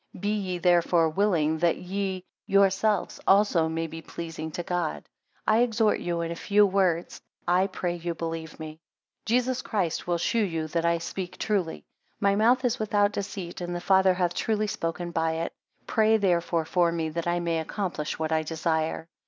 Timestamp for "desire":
18.41-19.07